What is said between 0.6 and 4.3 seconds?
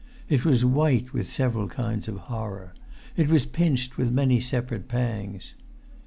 white with several kinds of horror; it was pinched with